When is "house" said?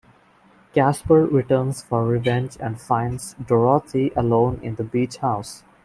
5.17-5.61